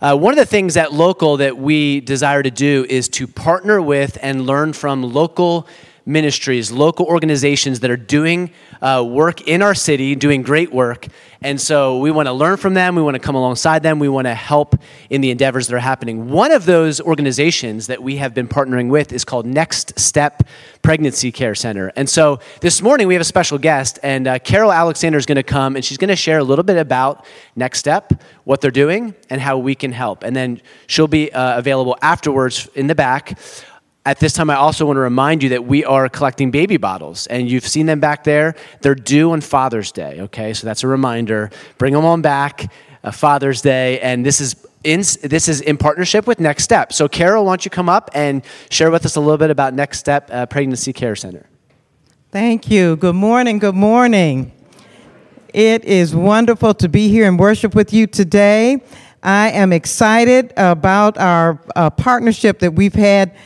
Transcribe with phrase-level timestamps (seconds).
[0.00, 3.82] Uh, one of the things at local that we desire to do is to partner
[3.82, 5.66] with and learn from local
[6.10, 8.50] ministries, local organizations that are doing
[8.82, 11.06] uh, work in our city, doing great work.
[11.42, 12.96] And so we want to learn from them.
[12.96, 13.98] We want to come alongside them.
[13.98, 14.74] We want to help
[15.08, 16.28] in the endeavors that are happening.
[16.28, 20.46] One of those organizations that we have been partnering with is called Next Stepp
[20.82, 21.92] Pregnancy Care Center.
[21.96, 25.36] And so this morning we have a special guest, and uh, Carole Alexander is going
[25.36, 27.24] to come and she's going to share a little bit about
[27.56, 30.24] Next Stepp, what they're doing, and how we can help.
[30.24, 33.38] And then she'll be uh, available afterwards in the back
[34.06, 37.26] at this time, I also want to remind you that we are collecting baby bottles,
[37.26, 38.54] and you've seen them back there.
[38.80, 40.54] They're due on Father's Day, okay?
[40.54, 41.50] So that's a reminder.
[41.76, 42.72] Bring them on back,
[43.04, 46.92] uh, Father's Day, and this is in, this is in partnership with Next Stepp.
[46.92, 49.74] So, Carole, why don't you come up and share with us a little bit about
[49.74, 51.46] Next Stepp uh, Pregnancy Care Center?
[52.30, 52.96] Thank you.
[52.96, 53.58] Good morning.
[53.58, 54.52] Good morning.
[55.52, 58.82] It is wonderful to be here and worship with you today.
[59.22, 63.36] I am excited about our uh, partnership that we've had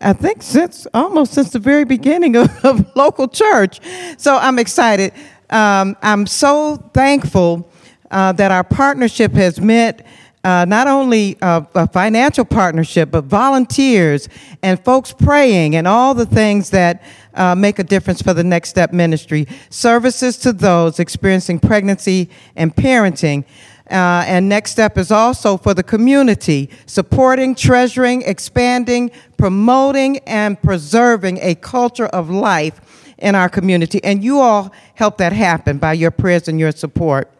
[0.00, 3.80] I think since almost since the very beginning of, of local church.
[4.16, 5.12] So I'm excited.
[5.50, 7.70] Um, I'm so thankful
[8.10, 10.02] uh, that our partnership has meant
[10.44, 14.28] Uh, not only a, a financial partnership, but volunteers
[14.62, 17.00] and folks praying and all the things that
[17.34, 19.46] uh, make a difference for the Next Stepp Ministry.
[19.70, 23.44] Services to those experiencing pregnancy and parenting.
[23.92, 31.38] Uh, and Next Stepp is also for the community, supporting, treasuring, expanding, promoting, and preserving
[31.42, 32.80] a culture of life
[33.18, 34.02] in our community.
[34.02, 37.30] And you all help that happen by your prayers and your support.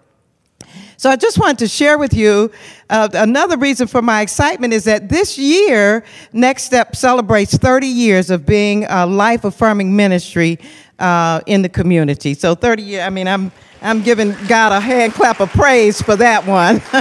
[1.03, 2.53] So I just wanted to share with you
[2.89, 8.31] uh, another reason for my excitement is that this year, Next Stepp celebrates 30 years
[8.31, 10.61] of being a life affirming ministry
[11.00, 12.34] uh, in the community.
[12.34, 13.50] So 30 years, I mean, I'm
[13.81, 16.78] I'm giving God a hand clap of praise for that one.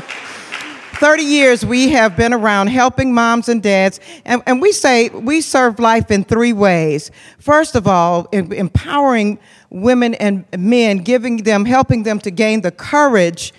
[1.01, 5.41] 30 years we have been around helping moms and dads, and, and we say we
[5.41, 7.11] serve life in three ways.
[7.37, 9.37] First of all, empowering
[9.69, 13.53] women and men, giving them, helping them to gain the courage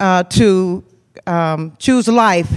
[0.00, 0.84] uh, to
[1.26, 2.52] um, choose life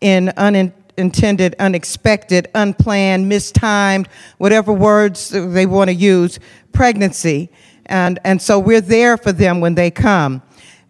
[0.00, 4.08] in unintended, unexpected, unplanned, mistimed,
[4.38, 6.38] whatever words they want to use,
[6.72, 7.50] pregnancy.
[7.86, 10.42] And, and so we're there for them when they come.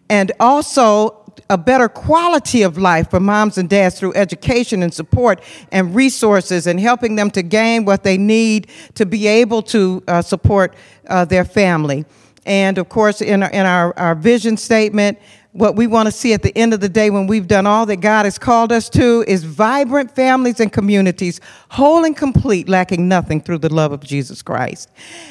[0.09, 5.41] And also, a better quality of life for moms and dads through education and support
[5.71, 10.21] and resources and helping them to gain what they need to be able to uh,
[10.21, 10.73] support
[11.07, 12.05] uh, their family.
[12.45, 15.19] And of course, in our, in our, our vision statement,
[15.55, 17.85] what we want to see at the end of the day when we've done all
[17.85, 21.39] that God has called us to is vibrant families and communities,
[21.69, 24.89] whole and complete, lacking nothing through the love of Jesus Christ.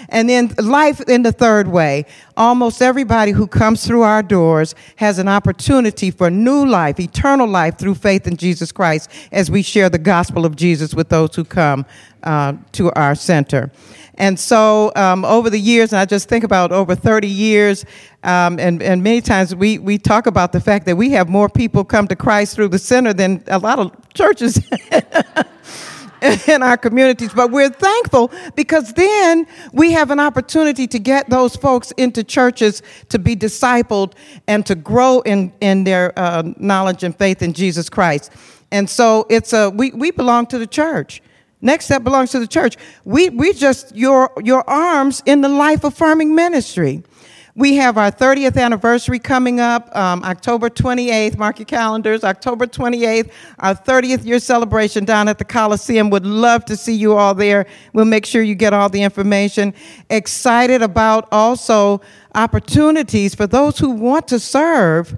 [0.09, 2.07] And then life in the third way.
[2.37, 7.78] Almost everybody who comes through our doors has an opportunity for new life, eternal life
[7.78, 11.44] through faith in Jesus Christ as we share the gospel of Jesus with those who
[11.44, 11.87] come
[12.25, 13.71] uh, to our center.
[14.17, 17.84] And so um, over the years, and I just think about over 30 years,
[18.25, 21.49] um, and, and many times we, we talk about the fact that we have more
[21.49, 24.61] people come to Christ through the center than a lot of churches
[26.49, 27.33] in our communities.
[27.33, 32.83] But we're thankful because then we have an opportunity to get those folks into churches
[33.11, 34.15] to be discipled
[34.47, 38.33] and to grow in, in their uh, knowledge and faith in Jesus Christ.
[38.73, 41.23] And so it's a, we, we belong to the church.
[41.61, 42.77] Next Stepp belongs to the church.
[43.05, 47.03] We, we just your, your arms in the life affirming ministry.
[47.57, 51.39] We have our 30th anniversary coming up, um, October 28th.
[51.39, 56.11] Mark your calendars, October 28th, our 30th year celebration down at the Coliseum.
[56.11, 57.67] Would love to see you all there.
[57.93, 59.73] We'll make sure you get all the information.
[60.11, 62.01] Excited about also
[62.35, 65.17] opportunities for those who want to serve.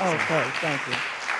[0.00, 0.94] Okay, thank you.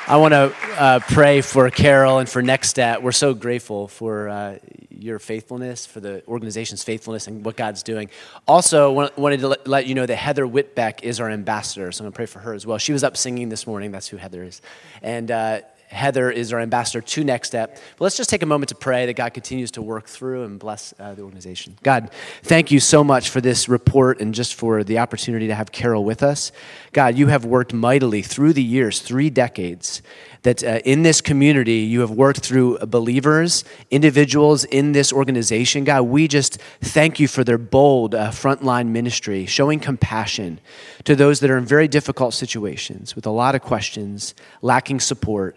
[0.08, 3.02] I want to uh, pray for Carole and for Next Stepp.
[3.02, 8.08] We're so grateful for uh, your faithfulness, for the organization's faithfulness, and what God's doing.
[8.46, 12.12] Also, wanted to let you know that Heather Whitbeck is our ambassador, so I'm going
[12.12, 12.78] to pray for her as well.
[12.78, 13.90] She was up singing this morning.
[13.90, 14.62] That's who Heather is.
[15.02, 17.68] And uh, Heather is our ambassador to Next Stepp.
[17.68, 20.58] But let's just take a moment to pray that God continues to work through and
[20.58, 21.78] bless uh, the organization.
[21.82, 22.10] God,
[22.42, 26.04] thank you so much for this report and just for the opportunity to have Carole
[26.04, 26.52] with us.
[26.92, 30.02] God, you have worked mightily through the years, three decades,
[30.42, 35.84] that uh, in this community you have worked through believers, individuals in this organization.
[35.84, 40.60] God, we just thank you for their bold uh, frontline ministry, showing compassion
[41.04, 45.56] to those that are in very difficult situations with a lot of questions, lacking support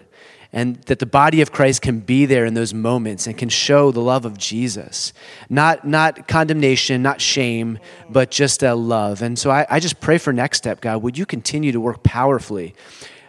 [0.54, 3.92] and that the body of Christ can be there in those moments and can show
[3.92, 5.14] the love of Jesus.
[5.50, 9.22] Not, not condemnation, not shame, but just a love.
[9.22, 11.02] And so I, I just pray for Next Stepp, God.
[11.04, 12.76] Would you continue to work powerfully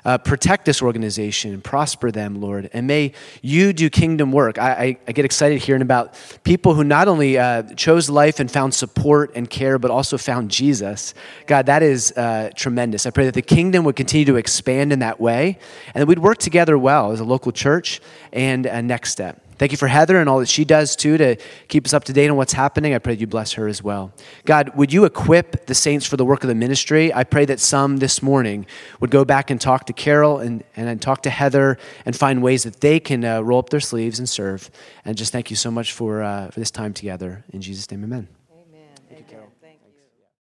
[0.04, 2.68] uh, protect this organization and prosper them, Lord.
[2.72, 4.58] And may you do kingdom work.
[4.58, 8.50] I, I, I get excited hearing about people who not only uh, chose life and
[8.50, 11.14] found support and care, but also found Jesus.
[11.46, 13.06] God, that is uh, tremendous.
[13.06, 15.58] I pray that the kingdom would continue to expand in that way
[15.94, 18.00] and that we'd work together well as a local church
[18.32, 19.36] and a Next Stepp.
[19.62, 21.36] Thank you for Heather and all that she does too to
[21.68, 22.94] keep us up to date on what's happening.
[22.94, 24.12] I pray that you bless her as well.
[24.44, 27.14] God, would you equip the saints for the work of the ministry?
[27.14, 28.66] I pray that some this morning
[28.98, 32.64] would go back and talk to Carole and, and talk to Heather and find ways
[32.64, 34.68] that they can uh, roll up their sleeves and serve.
[35.04, 37.44] And just thank you so much for, uh, for this time together.
[37.52, 38.26] In Jesus' name, amen.